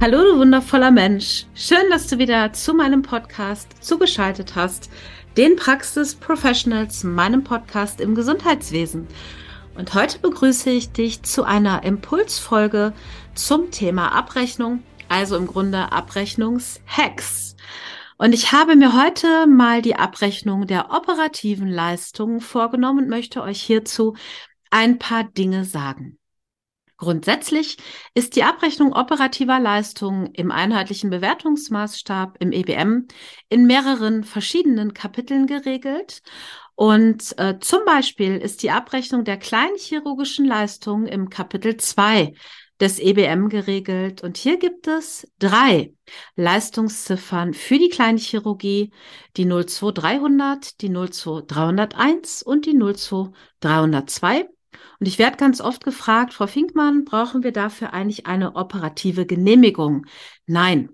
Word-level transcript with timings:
Hallo, 0.00 0.22
du 0.22 0.38
wundervoller 0.38 0.92
Mensch. 0.92 1.46
Schön, 1.56 1.90
dass 1.90 2.06
du 2.06 2.18
wieder 2.18 2.52
zu 2.52 2.72
meinem 2.72 3.02
Podcast 3.02 3.82
zugeschaltet 3.82 4.54
hast. 4.54 4.90
Den 5.36 5.56
Praxis 5.56 6.14
Professionals, 6.14 7.02
meinem 7.02 7.42
Podcast 7.42 8.00
im 8.00 8.14
Gesundheitswesen. 8.14 9.08
Und 9.76 9.94
heute 9.94 10.20
begrüße 10.20 10.70
ich 10.70 10.92
dich 10.92 11.24
zu 11.24 11.42
einer 11.42 11.82
Impulsfolge 11.82 12.92
zum 13.34 13.72
Thema 13.72 14.12
Abrechnung, 14.12 14.84
also 15.08 15.36
im 15.36 15.48
Grunde 15.48 15.90
Abrechnungshacks. 15.90 17.56
Und 18.18 18.34
ich 18.34 18.52
habe 18.52 18.76
mir 18.76 19.02
heute 19.02 19.48
mal 19.48 19.82
die 19.82 19.96
Abrechnung 19.96 20.68
der 20.68 20.92
operativen 20.92 21.68
Leistungen 21.68 22.40
vorgenommen 22.40 23.00
und 23.00 23.08
möchte 23.08 23.42
euch 23.42 23.60
hierzu 23.60 24.14
ein 24.70 25.00
paar 25.00 25.24
Dinge 25.24 25.64
sagen. 25.64 26.17
Grundsätzlich 26.98 27.76
ist 28.14 28.34
die 28.34 28.42
Abrechnung 28.42 28.92
operativer 28.92 29.60
Leistungen 29.60 30.34
im 30.34 30.50
einheitlichen 30.50 31.10
Bewertungsmaßstab 31.10 32.38
im 32.40 32.50
EBM 32.50 33.06
in 33.48 33.66
mehreren 33.66 34.24
verschiedenen 34.24 34.94
Kapiteln 34.94 35.46
geregelt. 35.46 36.22
Und 36.74 37.38
äh, 37.38 37.58
zum 37.60 37.84
Beispiel 37.86 38.36
ist 38.36 38.64
die 38.64 38.72
Abrechnung 38.72 39.24
der 39.24 39.36
kleinchirurgischen 39.36 40.44
Leistungen 40.44 41.06
im 41.06 41.30
Kapitel 41.30 41.76
2 41.76 42.34
des 42.80 42.98
EBM 42.98 43.48
geregelt. 43.48 44.24
Und 44.24 44.36
hier 44.36 44.58
gibt 44.58 44.88
es 44.88 45.30
drei 45.38 45.92
Leistungsziffern 46.34 47.54
für 47.54 47.78
die 47.78 47.90
Kleinchirurgie, 47.90 48.90
die 49.36 49.44
02300, 49.44 50.80
die 50.80 50.88
02301 50.88 52.42
und 52.42 52.66
die 52.66 52.76
02302. 52.76 54.48
Und 55.00 55.06
ich 55.06 55.18
werde 55.18 55.36
ganz 55.36 55.60
oft 55.60 55.84
gefragt, 55.84 56.34
Frau 56.34 56.46
Finkmann, 56.46 57.04
brauchen 57.04 57.42
wir 57.42 57.52
dafür 57.52 57.92
eigentlich 57.92 58.26
eine 58.26 58.56
operative 58.56 59.26
Genehmigung? 59.26 60.06
Nein. 60.46 60.90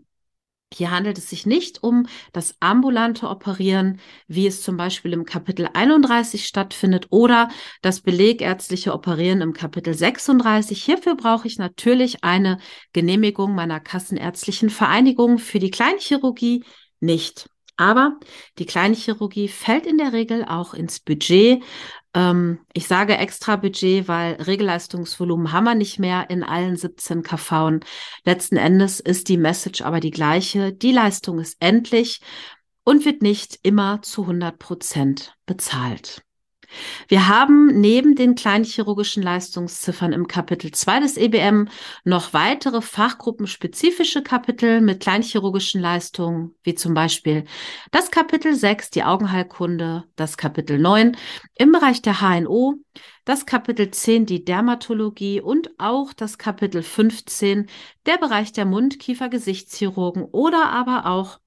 Hier 0.72 0.90
handelt 0.90 1.18
es 1.18 1.30
sich 1.30 1.46
nicht 1.46 1.84
um 1.84 2.08
das 2.32 2.56
ambulante 2.58 3.28
Operieren, 3.28 4.00
wie 4.26 4.46
es 4.48 4.60
zum 4.60 4.76
Beispiel 4.76 5.12
im 5.12 5.24
Kapitel 5.24 5.68
31 5.72 6.46
stattfindet, 6.46 7.06
oder 7.10 7.48
das 7.80 8.00
belegärztliche 8.00 8.92
Operieren 8.92 9.40
im 9.40 9.52
Kapitel 9.52 9.94
36. 9.94 10.82
Hierfür 10.82 11.14
brauche 11.14 11.46
ich 11.46 11.58
natürlich 11.58 12.24
eine 12.24 12.58
Genehmigung 12.92 13.54
meiner 13.54 13.78
kassenärztlichen 13.78 14.68
Vereinigung 14.68 15.38
für 15.38 15.60
die 15.60 15.70
Kleinchirurgie 15.70 16.64
nicht. 16.98 17.48
Aber 17.76 18.18
die 18.58 18.66
Kleinchirurgie 18.66 19.48
fällt 19.48 19.86
in 19.86 19.98
der 19.98 20.12
Regel 20.12 20.44
auch 20.44 20.74
ins 20.74 20.98
Budget 20.98 21.62
ähm, 22.14 22.60
ich 22.72 22.86
sage 22.86 23.16
extra 23.16 23.56
Budget, 23.56 24.08
weil 24.08 24.34
Regelleistungsvolumen 24.34 25.52
haben 25.52 25.64
wir 25.64 25.74
nicht 25.74 25.98
mehr 25.98 26.30
in 26.30 26.42
allen 26.42 26.76
17 26.76 27.22
KV. 27.22 27.80
Letzten 28.24 28.56
Endes 28.56 29.00
ist 29.00 29.28
die 29.28 29.36
Message 29.36 29.82
aber 29.82 30.00
die 30.00 30.10
gleiche. 30.10 30.72
Die 30.72 30.92
Leistung 30.92 31.40
ist 31.40 31.56
endlich 31.60 32.20
und 32.84 33.04
wird 33.04 33.22
nicht 33.22 33.58
immer 33.62 34.02
zu 34.02 34.22
100 34.22 34.58
Prozent 34.58 35.34
bezahlt. 35.46 36.22
Wir 37.08 37.28
haben 37.28 37.80
neben 37.80 38.14
den 38.14 38.34
kleinchirurgischen 38.34 39.22
Leistungsziffern 39.22 40.12
im 40.12 40.28
Kapitel 40.28 40.70
2 40.70 41.00
des 41.00 41.16
EBM 41.16 41.68
noch 42.04 42.32
weitere 42.32 42.80
fachgruppenspezifische 42.80 44.22
Kapitel 44.22 44.80
mit 44.80 45.00
kleinchirurgischen 45.00 45.80
Leistungen, 45.80 46.54
wie 46.62 46.74
zum 46.74 46.94
Beispiel 46.94 47.44
das 47.90 48.10
Kapitel 48.10 48.54
6, 48.54 48.90
die 48.90 49.04
Augenheilkunde, 49.04 50.04
das 50.16 50.36
Kapitel 50.36 50.78
9 50.78 51.16
im 51.56 51.72
Bereich 51.72 52.02
der 52.02 52.20
HNO, 52.20 52.74
das 53.24 53.46
Kapitel 53.46 53.90
10, 53.90 54.26
die 54.26 54.44
Dermatologie 54.44 55.40
und 55.40 55.70
auch 55.78 56.12
das 56.12 56.38
Kapitel 56.38 56.82
15, 56.82 57.68
der 58.06 58.18
Bereich 58.18 58.52
der 58.52 58.66
Mund-Kiefer-Gesichtschirurgen 58.66 60.24
oder 60.24 60.70
aber 60.70 61.06
auch 61.06 61.38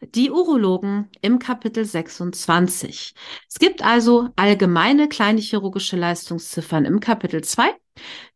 die 0.00 0.30
Urologen 0.30 1.08
im 1.20 1.38
Kapitel 1.38 1.84
26. 1.84 3.14
Es 3.48 3.58
gibt 3.58 3.84
also 3.84 4.28
allgemeine 4.36 5.08
kleine 5.08 5.40
chirurgische 5.40 5.96
Leistungsziffern 5.96 6.84
im 6.84 7.00
Kapitel 7.00 7.42
2, 7.42 7.74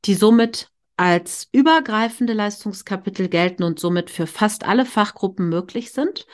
die 0.05 0.15
somit 0.15 0.69
als 0.97 1.49
übergreifende 1.53 2.35
Leistungskapitel 2.35 3.29
gelten 3.29 3.65
und 3.65 3.81
somit 3.81 4.11
für 4.11 4.27
fast 4.27 4.65
alle 4.65 4.85
Fachgruppen 4.85 5.49
möglich 5.49 5.93
sind, 5.93 6.27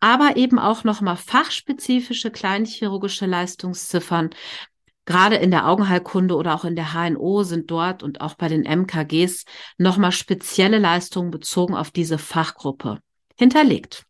aber 0.00 0.36
eben 0.36 0.58
auch 0.58 0.82
nochmal 0.82 1.16
fachspezifische 1.16 2.30
kleinchirurgische 2.30 3.26
Leistungsziffern. 3.26 4.30
Gerade 5.04 5.36
in 5.36 5.50
der 5.50 5.68
Augenheilkunde 5.68 6.34
oder 6.34 6.54
auch 6.54 6.64
in 6.64 6.76
der 6.76 6.92
HNO 6.92 7.42
sind 7.42 7.70
dort 7.70 8.02
und 8.02 8.20
auch 8.20 8.34
bei 8.34 8.48
den 8.48 8.62
MKGs 8.62 9.44
nochmal 9.78 10.12
spezielle 10.12 10.78
Leistungen 10.78 11.30
bezogen 11.30 11.74
auf 11.74 11.90
diese 11.90 12.18
Fachgruppe 12.18 13.00
hinterlegt. 13.36 14.06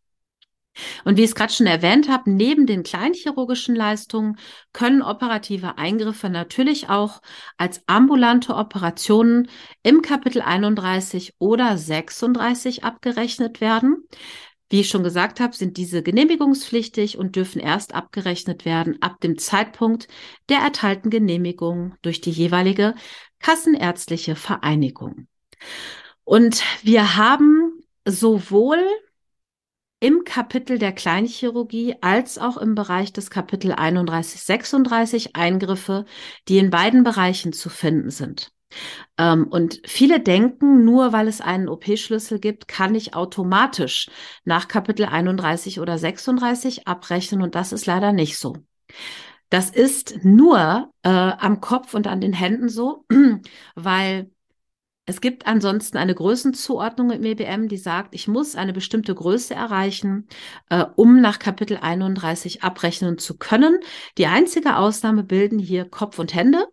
Und 1.03 1.17
wie 1.17 1.21
ich 1.21 1.29
es 1.29 1.35
gerade 1.35 1.53
schon 1.53 1.67
erwähnt 1.67 2.09
habe, 2.09 2.31
neben 2.31 2.65
den 2.65 2.83
kleinchirurgischen 2.83 3.75
Leistungen 3.75 4.37
können 4.71 5.01
operative 5.01 5.77
Eingriffe 5.77 6.29
natürlich 6.29 6.89
auch 6.89 7.21
als 7.57 7.81
ambulante 7.87 8.55
Operationen 8.55 9.49
im 9.83 10.01
Kapitel 10.01 10.41
31 10.41 11.35
oder 11.39 11.77
36 11.77 12.83
abgerechnet 12.83 13.61
werden. 13.61 14.07
Wie 14.69 14.79
ich 14.79 14.89
schon 14.89 15.03
gesagt 15.03 15.39
habe, 15.39 15.55
sind 15.55 15.77
diese 15.77 16.01
genehmigungspflichtig 16.01 17.19
und 17.19 17.35
dürfen 17.35 17.61
erst 17.61 17.93
abgerechnet 17.93 18.65
werden 18.65 18.99
ab 19.03 19.19
dem 19.21 19.37
Zeitpunkt 19.37 20.07
der 20.49 20.59
erteilten 20.59 21.11
Genehmigung 21.11 21.93
durch 22.01 22.21
die 22.21 22.31
jeweilige 22.31 22.95
kassenärztliche 23.37 24.35
Vereinigung. 24.35 25.27
Und 26.23 26.63
wir 26.81 27.17
haben 27.17 27.83
sowohl 28.05 28.83
im 30.03 30.25
Kapitel 30.25 30.79
der 30.79 30.91
Kleinchirurgie 30.91 31.95
als 32.01 32.37
auch 32.37 32.57
im 32.57 32.75
Bereich 32.75 33.13
des 33.13 33.29
Kapitel 33.29 33.71
31, 33.71 34.41
36 34.41 35.35
Eingriffe, 35.37 36.03
die 36.49 36.57
in 36.57 36.69
beiden 36.71 37.05
Bereichen 37.05 37.53
zu 37.53 37.69
finden 37.69 38.09
sind. 38.09 38.51
Ähm, 39.17 39.47
und 39.47 39.79
viele 39.85 40.19
denken, 40.19 40.83
nur 40.83 41.13
weil 41.13 41.29
es 41.29 41.39
einen 41.39 41.69
OP-Schlüssel 41.69 42.39
gibt, 42.39 42.67
kann 42.67 42.95
ich 42.95 43.15
automatisch 43.15 44.09
nach 44.43 44.67
Kapitel 44.67 45.05
31 45.05 45.79
oder 45.79 45.97
36 45.97 46.85
abrechnen 46.85 47.41
und 47.41 47.55
das 47.55 47.71
ist 47.71 47.85
leider 47.85 48.11
nicht 48.11 48.37
so. 48.37 48.57
Das 49.49 49.69
ist 49.69 50.25
nur 50.25 50.91
äh, 51.03 51.09
am 51.09 51.61
Kopf 51.61 51.93
und 51.93 52.07
an 52.07 52.19
den 52.19 52.33
Händen 52.33 52.67
so, 52.67 53.05
weil 53.75 54.31
es 55.05 55.19
gibt 55.19 55.47
ansonsten 55.47 55.97
eine 55.97 56.15
Größenzuordnung 56.15 57.11
im 57.11 57.23
EBM, 57.23 57.67
die 57.67 57.77
sagt, 57.77 58.15
ich 58.15 58.27
muss 58.27 58.55
eine 58.55 58.71
bestimmte 58.71 59.13
Größe 59.13 59.53
erreichen, 59.53 60.27
äh, 60.69 60.85
um 60.95 61.19
nach 61.19 61.39
Kapitel 61.39 61.77
31 61.77 62.63
abrechnen 62.63 63.17
zu 63.17 63.37
können. 63.37 63.79
Die 64.17 64.27
einzige 64.27 64.77
Ausnahme 64.77 65.23
bilden 65.23 65.59
hier 65.59 65.85
Kopf 65.89 66.19
und 66.19 66.33
Hände, 66.33 66.67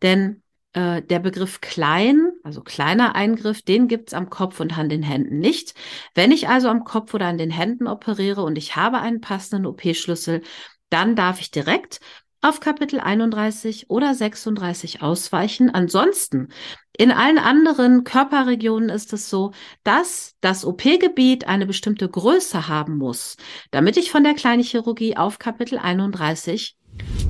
denn 0.00 0.42
äh, 0.72 1.02
der 1.02 1.18
Begriff 1.18 1.60
klein, 1.60 2.32
also 2.42 2.62
kleiner 2.62 3.14
Eingriff, 3.14 3.60
den 3.60 3.86
gibt's 3.86 4.14
am 4.14 4.30
Kopf 4.30 4.60
und 4.60 4.78
an 4.78 4.88
den 4.88 5.02
Händen 5.02 5.38
nicht. 5.38 5.74
Wenn 6.14 6.32
ich 6.32 6.48
also 6.48 6.68
am 6.68 6.84
Kopf 6.84 7.12
oder 7.12 7.26
an 7.26 7.38
den 7.38 7.50
Händen 7.50 7.86
operiere 7.86 8.42
und 8.42 8.56
ich 8.56 8.76
habe 8.76 8.98
einen 9.00 9.20
passenden 9.20 9.66
OP-Schlüssel, 9.66 10.40
dann 10.88 11.16
darf 11.16 11.40
ich 11.40 11.50
direkt 11.50 12.00
auf 12.40 12.60
Kapitel 12.60 13.00
31 13.00 13.90
oder 13.90 14.14
36 14.14 15.02
ausweichen. 15.02 15.70
Ansonsten 15.70 16.48
in 16.96 17.10
allen 17.10 17.38
anderen 17.38 18.04
Körperregionen 18.04 18.88
ist 18.88 19.12
es 19.12 19.28
so, 19.28 19.52
dass 19.82 20.36
das 20.40 20.64
OP-Gebiet 20.64 21.46
eine 21.46 21.66
bestimmte 21.66 22.08
Größe 22.08 22.68
haben 22.68 22.96
muss, 22.98 23.36
damit 23.72 23.96
ich 23.96 24.10
von 24.10 24.22
der 24.22 24.34
Kleinchirurgie 24.34 25.16
auf 25.16 25.38
Kapitel 25.38 25.78
31 25.78 26.76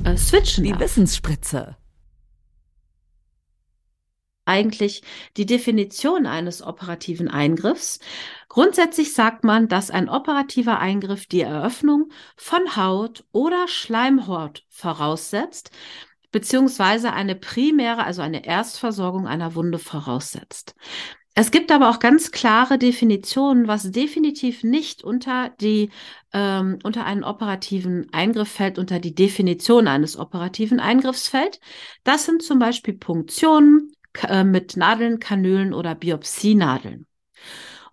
äh, 0.03 0.17
switchen 0.17 0.63
Die 0.63 0.69
darf. 0.69 0.81
Wissensspritze. 0.81 1.77
eigentlich 4.45 5.01
die 5.37 5.47
Definition 5.47 6.27
eines 6.27 6.61
operativen 6.61 7.27
Eingriffs. 7.27 7.99
Grundsätzlich 8.47 9.13
sagt 9.13 9.43
man, 9.43 9.67
dass 9.67 9.89
ein 9.89 10.07
operativer 10.07 10.79
Eingriff 10.79 11.25
die 11.25 11.41
Eröffnung 11.41 12.11
von 12.37 12.75
Haut 12.75 13.25
oder 13.31 13.67
Schleimhaut 13.67 14.63
voraussetzt, 14.69 15.71
beziehungsweise 16.35 17.13
eine 17.13 17.33
primäre, 17.33 18.03
also 18.03 18.21
eine 18.21 18.45
Erstversorgung 18.45 19.25
einer 19.25 19.55
Wunde 19.55 19.79
voraussetzt. 19.79 20.75
Es 21.33 21.49
gibt 21.49 21.71
aber 21.71 21.89
auch 21.89 21.99
ganz 21.99 22.31
klare 22.31 22.77
Definitionen, 22.77 23.69
was 23.69 23.89
definitiv 23.89 24.61
nicht 24.61 25.01
unter 25.01 25.53
die 25.61 25.91
ähm, 26.33 26.79
unter 26.83 27.05
einen 27.05 27.23
operativen 27.23 28.07
Eingriff 28.11 28.49
fällt, 28.49 28.79
unter 28.79 28.99
die 28.99 29.15
Definition 29.15 29.87
eines 29.87 30.19
operativen 30.19 30.81
Eingriffs 30.81 31.29
fällt. 31.29 31.61
Das 32.03 32.25
sind 32.25 32.43
zum 32.43 32.59
Beispiel 32.59 32.95
Punktionen 32.95 33.93
äh, 34.27 34.43
mit 34.43 34.75
Nadeln, 34.75 35.19
Kanülen 35.19 35.73
oder 35.73 35.95
Biopsienadeln. 35.95 37.05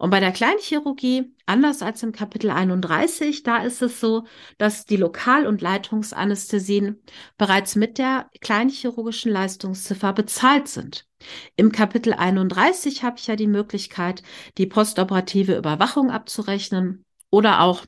Und 0.03 0.11
bei 0.11 0.19
der 0.19 0.33
Kleinchirurgie, 0.33 1.33
anders 1.47 1.81
als 1.81 2.03
im 2.03 2.11
Kapitel 2.11 2.51
31, 2.51 3.45
da 3.45 3.59
ist 3.59 3.83
es 3.83 4.01
so, 4.01 4.25
dass 4.59 4.85
die 4.85 4.97
Lokal- 4.97 5.47
und 5.47 5.61
Leitungsanästhesien 5.61 7.01
bereits 7.39 7.77
mit 7.77 7.99
der 7.99 8.29
kleinchirurgischen 8.41 9.31
Leistungsziffer 9.31 10.13
bezahlt 10.13 10.67
sind. 10.67 11.07
Im 11.55 11.71
Kapitel 11.71 12.15
31 12.15 13.05
habe 13.05 13.19
ich 13.19 13.29
ja 13.29 13.37
die 13.37 13.47
Möglichkeit, 13.47 14.25
die 14.59 14.67
postoperative 14.67 15.57
Überwachung 15.57 16.11
abzurechnen 16.11 17.05
oder 17.31 17.61
auch 17.61 17.87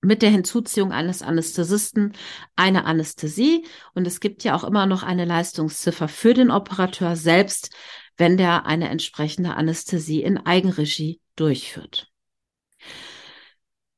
mit 0.00 0.22
der 0.22 0.30
Hinzuziehung 0.30 0.92
eines 0.92 1.22
Anästhesisten 1.22 2.12
eine 2.54 2.84
Anästhesie. 2.84 3.66
Und 3.94 4.06
es 4.06 4.20
gibt 4.20 4.44
ja 4.44 4.54
auch 4.54 4.62
immer 4.62 4.86
noch 4.86 5.02
eine 5.02 5.24
Leistungsziffer 5.24 6.06
für 6.06 6.34
den 6.34 6.52
Operateur 6.52 7.16
selbst, 7.16 7.74
wenn 8.16 8.36
der 8.36 8.64
eine 8.64 8.90
entsprechende 8.90 9.54
Anästhesie 9.54 10.22
in 10.22 10.38
Eigenregie 10.38 11.20
durchführt. 11.36 12.12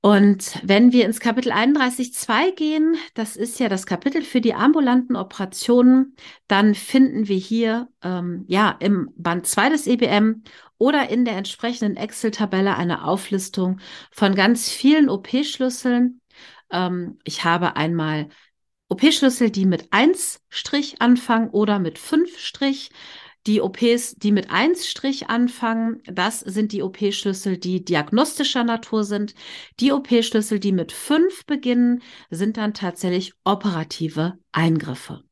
Und 0.05 0.61
wenn 0.63 0.93
wir 0.93 1.07
ins 1.07 1.19
Kapitel 1.19 1.51
31.2 1.51 2.55
gehen, 2.55 2.95
das 3.15 3.37
ist 3.37 3.59
ja 3.59 3.71
das 3.71 3.87
Kapitel 3.87 4.21
für 4.21 4.43
die 4.43 4.53
ambulanten 4.53 5.17
Operationen, 5.17 6.15
dann 6.47 6.75
finden 6.75 7.27
wir 7.27 7.39
hier 7.39 7.89
ähm, 8.03 8.45
ja 8.47 8.77
im 8.81 9.11
Band 9.17 9.47
2 9.47 9.71
des 9.71 9.87
EBM 9.87 10.43
oder 10.77 11.09
in 11.09 11.25
der 11.25 11.39
entsprechenden 11.39 11.97
Excel-Tabelle 11.97 12.77
eine 12.77 13.07
Auflistung 13.07 13.81
von 14.11 14.35
ganz 14.35 14.69
vielen 14.69 15.09
OP-Schlüsseln. 15.09 16.21
Ähm, 16.71 17.19
ich 17.25 17.45
habe 17.45 17.77
einmal 17.77 18.29
OP-Schlüssel, 18.89 19.51
die 19.51 19.65
mit 19.65 19.91
1 19.91 20.43
Strich 20.51 21.01
anfangen 21.01 21.49
oder 21.49 21.79
mit 21.79 21.99
5 21.99 22.39
Strich. 22.39 22.91
Die 23.47 23.61
OPs, 23.61 24.17
die 24.17 24.33
mit 24.33 24.51
1 24.51 24.87
Strich 24.87 25.29
anfangen, 25.29 26.03
das 26.07 26.41
sind 26.41 26.73
die 26.73 26.83
OP-Schlüssel, 26.83 27.59
die 27.59 27.85
diagnostischer 27.85 28.65
Natur 28.65 29.05
sind. 29.05 29.35
Die 29.81 29.93
OP-Schlüssel, 29.93 30.59
die 30.59 30.73
mit 30.73 30.93
5 30.93 31.45
beginnen, 31.45 32.03
sind 32.31 32.57
dann 32.57 32.73
tatsächlich 32.73 33.35
operative 33.45 34.39
Eingriffe. 34.53 35.25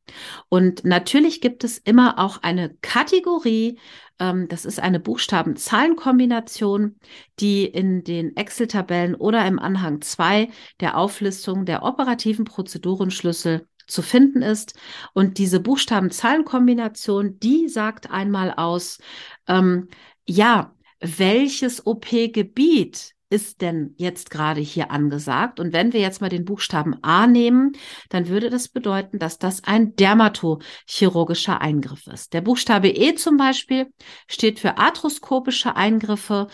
Und 0.51 0.85
natürlich 0.85 1.41
gibt 1.41 1.65
es 1.65 1.79
immer 1.79 2.19
auch 2.19 2.43
eine 2.43 2.75
Kategorie, 2.83 3.79
ähm, 4.19 4.47
das 4.49 4.65
ist 4.67 4.79
eine 4.79 5.01
Buchstaben-Zahlen-Kombination, 5.01 6.97
die 7.41 7.65
in 7.65 8.05
den 8.05 8.37
Excel-Tabellen 8.37 9.15
oder 9.15 9.47
im 9.47 9.59
Anhang 9.59 10.03
2 10.03 10.51
der 10.81 10.99
Auflistung 10.99 11.65
der 11.65 11.83
operativen 11.83 12.45
Prozedurenschlüssel 12.45 13.67
zu 13.87 14.03
finden 14.03 14.43
ist. 14.43 14.79
Und 15.13 15.39
diese 15.39 15.61
Buchstaben-Zahlen-Kombination, 15.61 17.39
die 17.41 17.69
sagt 17.69 18.11
einmal 18.11 18.53
aus, 18.53 18.99
ähm, 19.47 19.89
ja, 20.27 20.75
welches 21.01 21.87
OP-Gebiet 21.87 23.15
ist 23.33 23.63
denn 23.63 23.95
jetzt 23.97 24.31
gerade 24.31 24.61
hier 24.61 24.91
angesagt? 24.91 25.59
Und 25.59 25.73
wenn 25.73 25.95
wir 25.95 26.01
jetzt 26.01 26.21
mal 26.21 26.29
den 26.29 26.45
Buchstaben 26.45 27.03
A 27.03 27.27
nehmen, 27.27 27.73
dann 28.11 28.29
würde 28.29 28.51
das 28.51 28.69
bedeuten, 28.69 29.19
dass 29.19 29.39
das 29.39 29.65
ein 29.65 29.97
dermatochirurgischer 29.97 31.61
Eingriff 31.63 32.07
ist. 32.09 32.35
Der 32.35 32.43
Buchstabe 32.43 32.89
E 32.91 33.15
zum 33.15 33.39
Beispiel 33.39 33.91
steht 34.29 34.61
für 34.61 34.77
arthroskopische 34.77 35.77
Eingriffe. 35.77 36.49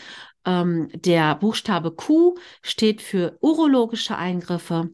Ähm, 0.44 0.88
der 0.94 1.34
Buchstabe 1.34 1.90
Q 1.90 2.36
steht 2.62 3.02
für 3.02 3.36
urologische 3.40 4.16
Eingriffe. 4.16 4.90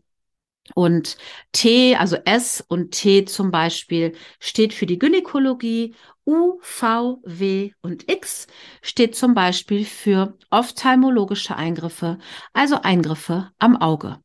Und 0.75 1.19
T, 1.53 1.95
also 1.97 2.17
S 2.25 2.65
und 2.67 2.93
T 2.93 3.27
zum 3.27 3.51
Beispiel, 3.51 4.15
steht 4.41 4.73
für 4.73 4.87
die 4.87 4.99
Gynäkologie. 4.99 5.95
U, 6.27 6.59
V, 6.63 7.21
W 7.23 7.73
und 7.83 8.11
X 8.11 8.47
steht 8.81 9.15
zum 9.15 9.35
Beispiel 9.35 9.85
für 9.85 10.39
ophthalmologische 10.51 11.55
Eingriffe, 11.55 12.17
also 12.55 12.81
Eingriffe 12.81 13.51
am 13.59 13.77
Auge. 13.77 14.21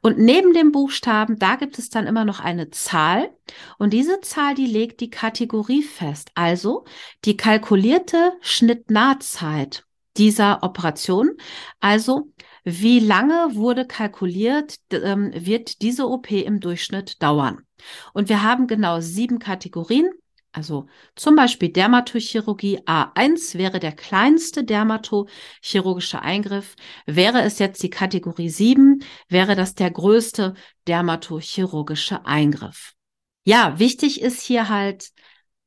Und 0.00 0.18
neben 0.18 0.54
dem 0.54 0.72
Buchstaben, 0.72 1.38
da 1.38 1.56
gibt 1.56 1.78
es 1.78 1.90
dann 1.90 2.06
immer 2.06 2.24
noch 2.24 2.40
eine 2.40 2.70
Zahl. 2.70 3.36
Und 3.76 3.92
diese 3.92 4.20
Zahl, 4.22 4.54
die 4.54 4.66
legt 4.66 5.00
die 5.00 5.10
Kategorie 5.10 5.82
fest, 5.82 6.30
also 6.34 6.84
die 7.24 7.36
kalkulierte 7.36 8.32
Schnittnahzeit 8.40 9.84
dieser 10.16 10.62
Operation. 10.62 11.32
Also 11.80 12.28
wie 12.64 12.98
lange 12.98 13.54
wurde 13.54 13.86
kalkuliert, 13.86 14.76
ähm, 14.90 15.30
wird 15.34 15.82
diese 15.82 16.08
OP 16.08 16.30
im 16.30 16.60
Durchschnitt 16.60 17.22
dauern? 17.22 17.60
Und 18.14 18.28
wir 18.28 18.42
haben 18.42 18.66
genau 18.66 19.00
sieben 19.00 19.38
Kategorien. 19.38 20.10
Also 20.50 20.86
zum 21.16 21.34
Beispiel 21.34 21.70
Dermatochirurgie 21.70 22.80
A1 22.86 23.58
wäre 23.58 23.80
der 23.80 23.92
kleinste 23.92 24.62
dermatochirurgische 24.64 26.22
Eingriff. 26.22 26.76
Wäre 27.06 27.42
es 27.42 27.58
jetzt 27.58 27.82
die 27.82 27.90
Kategorie 27.90 28.48
7, 28.48 29.02
wäre 29.28 29.56
das 29.56 29.74
der 29.74 29.90
größte 29.90 30.54
dermatochirurgische 30.86 32.24
Eingriff. 32.24 32.94
Ja, 33.44 33.78
wichtig 33.78 34.22
ist 34.22 34.40
hier 34.40 34.68
halt, 34.68 35.10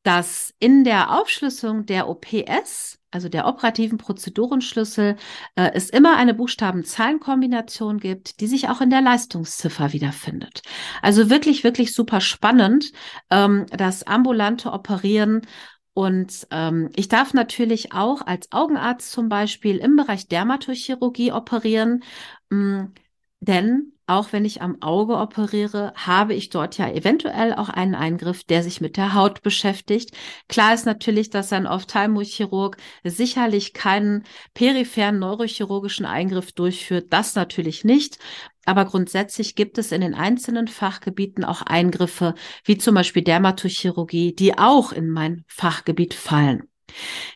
dass 0.04 0.54
in 0.60 0.86
der 0.86 1.20
Aufschlüsselung 1.20 1.86
der 1.86 2.08
OPS 2.08 2.98
also 3.18 3.30
der 3.30 3.48
operativen 3.48 3.98
Prozedurenschlüssel, 3.98 5.16
äh, 5.56 5.72
es 5.74 5.90
immer 5.90 6.18
eine 6.18 6.36
Buchstaben-Zahlen-Kombination 6.36 8.00
gibt, 8.00 8.42
die 8.42 8.46
sich 8.46 8.70
auch 8.70 8.80
in 8.80 8.92
der 8.92 9.02
Leistungsziffer 9.02 9.92
wiederfindet. 9.92 10.62
Also 11.02 11.32
wirklich, 11.32 11.64
wirklich 11.64 11.96
super 11.96 12.22
spannend, 12.22 12.92
ähm, 13.32 13.66
das 13.76 14.04
ambulante 14.06 14.72
Operieren 14.72 15.42
und 15.96 16.46
ähm, 16.52 16.92
ich 16.96 17.08
darf 17.08 17.34
natürlich 17.34 17.92
auch 17.92 18.22
als 18.22 18.52
Augenarzt 18.52 19.12
zum 19.12 19.30
Beispiel 19.30 19.78
im 19.78 19.96
Bereich 19.96 20.28
Dermatochirurgie 20.28 21.32
operieren, 21.32 22.04
mh, 22.52 22.84
mm, 22.84 22.94
denn 23.48 23.94
auch 24.10 24.32
wenn 24.32 24.46
ich 24.46 24.62
am 24.62 24.82
Auge 24.82 25.18
operiere, 25.18 25.94
habe 25.96 26.34
ich 26.34 26.50
dort 26.50 26.78
ja 26.78 26.90
eventuell 26.90 27.54
auch 27.54 27.68
einen 27.68 27.94
Eingriff, 27.94 28.46
der 28.46 28.64
sich 28.64 28.80
mit 28.80 28.96
der 28.96 29.14
Haut 29.14 29.42
beschäftigt. 29.42 30.16
Klar 30.48 30.74
ist 30.74 30.86
natürlich, 30.86 31.30
dass 31.30 31.52
ein 31.52 31.68
Ophthalmochirurg 31.68 32.78
sicherlich 33.04 33.74
keinen 33.74 34.24
peripheren 34.54 35.20
neurochirurgischen 35.20 36.06
Eingriff 36.06 36.54
durchführt. 36.54 37.08
Das 37.10 37.36
natürlich 37.36 37.84
nicht. 37.84 38.18
Aber 38.64 38.86
grundsätzlich 38.86 39.56
gibt 39.56 39.78
es 39.78 39.92
in 39.92 40.00
den 40.00 40.14
einzelnen 40.14 40.70
Fachgebieten 40.70 41.44
auch 41.44 41.62
Eingriffe, 41.62 42.34
wie 42.64 42.78
zum 42.78 42.96
Beispiel 42.96 43.24
Dermatochirurgie, 43.24 44.34
die 44.34 44.58
auch 44.58 44.94
in 44.94 45.10
mein 45.10 45.44
Fachgebiet 45.48 46.14
fallen. 46.14 46.64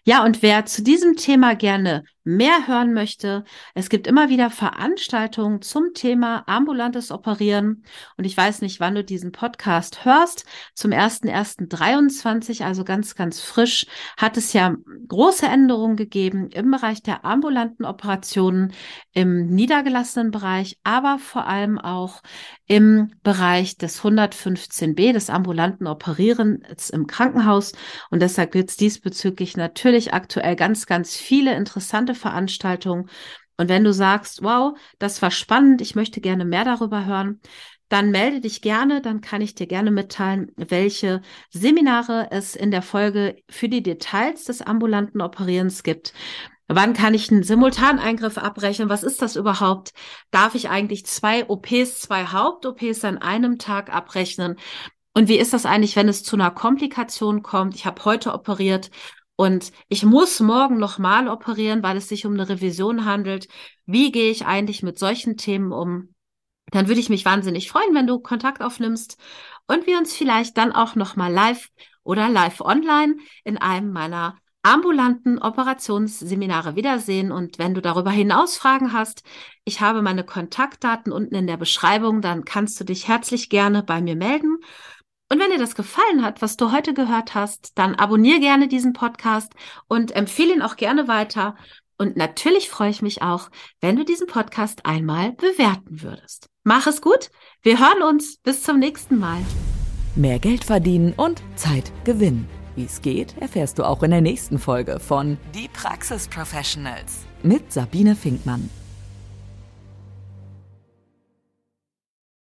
Ja, 0.05 0.23
und 0.23 0.41
wer 0.41 0.65
zu 0.65 0.81
diesem 0.81 1.17
Thema 1.17 1.55
gerne 1.55 2.05
mehr 2.23 2.67
hören 2.67 2.93
möchte, 2.93 3.43
es 3.73 3.89
gibt 3.89 4.07
immer 4.07 4.29
wieder 4.29 4.49
Veranstaltungen 4.49 5.61
zum 5.61 5.93
Thema 5.93 6.43
ambulantes 6.47 7.11
Operieren. 7.11 7.83
Und 8.17 8.25
ich 8.25 8.37
weiß 8.37 8.61
nicht, 8.61 8.79
wann 8.79 8.95
du 8.95 9.03
diesen 9.03 9.31
Podcast 9.31 10.05
hörst. 10.05 10.45
Zum 10.75 10.91
1.1.23, 10.91 12.63
also 12.63 12.83
ganz, 12.83 13.15
ganz 13.15 13.41
frisch, 13.41 13.87
hat 14.17 14.37
es 14.37 14.53
ja 14.53 14.75
große 15.07 15.47
Änderungen 15.47 15.95
gegeben 15.95 16.49
im 16.51 16.71
Bereich 16.71 17.01
der 17.01 17.25
ambulanten 17.25 17.85
Operationen, 17.85 18.73
im 19.13 19.47
niedergelassenen 19.47 20.31
Bereich, 20.31 20.77
aber 20.83 21.17
vor 21.19 21.47
allem 21.47 21.79
auch 21.79 22.21
im 22.67 23.11
Bereich 23.23 23.77
des 23.77 24.01
115b, 24.01 25.11
des 25.11 25.29
ambulanten 25.29 25.87
Operierens 25.87 26.89
im 26.89 27.07
Krankenhaus. 27.07 27.73
Und 28.09 28.21
deshalb 28.21 28.51
gibt 28.51 28.69
es 28.69 28.77
diesbezüglich 28.77 29.57
natürlich 29.57 30.13
aktuell 30.13 30.55
ganz, 30.55 30.85
ganz 30.85 31.17
viele 31.17 31.55
interessante 31.55 32.10
Veranstaltungen. 32.15 33.09
Und 33.57 33.69
wenn 33.69 33.83
du 33.83 33.93
sagst, 33.93 34.43
wow, 34.43 34.77
das 34.99 35.21
war 35.21 35.31
spannend, 35.31 35.81
ich 35.81 35.95
möchte 35.95 36.21
gerne 36.21 36.45
mehr 36.45 36.65
darüber 36.65 37.05
hören, 37.05 37.41
dann 37.89 38.09
melde 38.09 38.39
dich 38.39 38.61
gerne, 38.61 39.01
dann 39.01 39.19
kann 39.19 39.41
ich 39.41 39.53
dir 39.53 39.67
gerne 39.67 39.91
mitteilen, 39.91 40.51
welche 40.55 41.21
Seminare 41.49 42.29
es 42.31 42.55
in 42.55 42.71
der 42.71 42.81
Folge 42.81 43.35
für 43.49 43.67
die 43.67 43.83
Details 43.83 44.45
des 44.45 44.61
ambulanten 44.61 45.21
Operierens 45.21 45.83
gibt. 45.83 46.13
Wann 46.69 46.93
kann 46.93 47.13
ich 47.13 47.29
einen 47.29 47.43
Simultaneingriff 47.43 48.37
abbrechen? 48.37 48.87
Was 48.87 49.03
ist 49.03 49.21
das 49.21 49.35
überhaupt? 49.35 49.91
Darf 50.31 50.55
ich 50.55 50.69
eigentlich 50.69 51.05
zwei 51.05 51.47
OPs, 51.49 51.99
zwei 51.99 52.27
Haupt-OPs 52.27 53.03
an 53.03 53.17
einem 53.17 53.59
Tag 53.59 53.93
abrechnen? 53.93 54.55
Und 55.13 55.27
wie 55.27 55.37
ist 55.37 55.51
das 55.51 55.65
eigentlich, 55.65 55.97
wenn 55.97 56.07
es 56.07 56.23
zu 56.23 56.37
einer 56.37 56.51
Komplikation 56.51 57.43
kommt? 57.43 57.75
Ich 57.75 57.85
habe 57.85 58.05
heute 58.05 58.33
operiert 58.33 58.89
und 59.41 59.71
ich 59.89 60.05
muss 60.05 60.39
morgen 60.39 60.77
nochmal 60.77 61.27
operieren, 61.27 61.81
weil 61.81 61.97
es 61.97 62.07
sich 62.07 62.27
um 62.27 62.33
eine 62.33 62.47
Revision 62.47 63.05
handelt. 63.05 63.47
Wie 63.87 64.11
gehe 64.11 64.29
ich 64.29 64.45
eigentlich 64.45 64.83
mit 64.83 64.99
solchen 64.99 65.35
Themen 65.35 65.71
um? 65.71 66.13
Dann 66.67 66.87
würde 66.87 66.99
ich 66.99 67.09
mich 67.09 67.25
wahnsinnig 67.25 67.67
freuen, 67.67 67.95
wenn 67.95 68.05
du 68.05 68.19
Kontakt 68.19 68.61
aufnimmst 68.61 69.17
und 69.65 69.87
wir 69.87 69.97
uns 69.97 70.13
vielleicht 70.13 70.59
dann 70.59 70.71
auch 70.71 70.93
nochmal 70.93 71.33
live 71.33 71.69
oder 72.03 72.29
live 72.29 72.61
online 72.61 73.15
in 73.43 73.57
einem 73.57 73.91
meiner 73.91 74.37
ambulanten 74.61 75.39
Operationsseminare 75.39 76.75
wiedersehen. 76.75 77.31
Und 77.31 77.57
wenn 77.57 77.73
du 77.73 77.81
darüber 77.81 78.11
hinaus 78.11 78.57
Fragen 78.57 78.93
hast, 78.93 79.23
ich 79.65 79.81
habe 79.81 80.03
meine 80.03 80.23
Kontaktdaten 80.23 81.11
unten 81.11 81.33
in 81.33 81.47
der 81.47 81.57
Beschreibung, 81.57 82.21
dann 82.21 82.45
kannst 82.45 82.79
du 82.79 82.83
dich 82.83 83.07
herzlich 83.07 83.49
gerne 83.49 83.81
bei 83.81 84.03
mir 84.03 84.15
melden. 84.15 84.59
Und 85.31 85.39
wenn 85.39 85.49
dir 85.49 85.59
das 85.59 85.75
gefallen 85.75 86.25
hat, 86.25 86.41
was 86.41 86.57
du 86.57 86.73
heute 86.73 86.93
gehört 86.93 87.35
hast, 87.35 87.77
dann 87.77 87.95
abonniere 87.95 88.41
gerne 88.41 88.67
diesen 88.67 88.91
Podcast 88.91 89.53
und 89.87 90.13
empfehle 90.13 90.53
ihn 90.53 90.61
auch 90.61 90.75
gerne 90.75 91.07
weiter. 91.07 91.55
Und 91.97 92.17
natürlich 92.17 92.69
freue 92.69 92.89
ich 92.89 93.01
mich 93.01 93.21
auch, 93.21 93.49
wenn 93.79 93.95
du 93.95 94.03
diesen 94.03 94.27
Podcast 94.27 94.85
einmal 94.85 95.31
bewerten 95.31 96.01
würdest. 96.01 96.49
Mach 96.65 96.85
es 96.85 97.01
gut. 97.01 97.29
Wir 97.61 97.79
hören 97.79 98.03
uns. 98.03 98.39
Bis 98.43 98.63
zum 98.63 98.77
nächsten 98.77 99.19
Mal. 99.19 99.39
Mehr 100.17 100.37
Geld 100.37 100.65
verdienen 100.65 101.13
und 101.15 101.41
Zeit 101.55 101.93
gewinnen. 102.03 102.49
Wie 102.75 102.83
es 102.83 103.01
geht, 103.01 103.37
erfährst 103.37 103.79
du 103.79 103.85
auch 103.85 104.03
in 104.03 104.11
der 104.11 104.19
nächsten 104.19 104.59
Folge 104.59 104.99
von 104.99 105.37
Die 105.55 105.69
Praxis 105.69 106.27
Professionals 106.27 107.19
mit 107.41 107.71
Sabine 107.71 108.17
Finkmann. 108.17 108.69